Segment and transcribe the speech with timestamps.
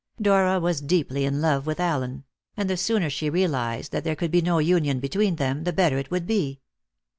[0.19, 2.23] Dora was deeply in love with Allen;
[2.57, 5.99] and the sooner she realized that there could be no union between them, the better
[5.99, 6.59] it would be.